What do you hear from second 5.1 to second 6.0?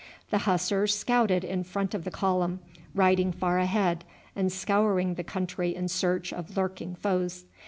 the country in